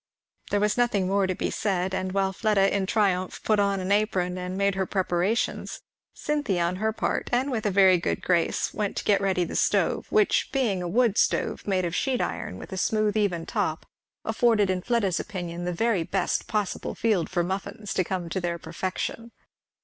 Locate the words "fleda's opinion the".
14.81-15.71